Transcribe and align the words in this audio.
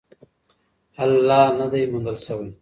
حل 0.97 1.11
لا 1.27 1.41
نه 1.57 1.65
دی 1.71 1.81
موندل 1.91 2.17
سوی. 2.25 2.49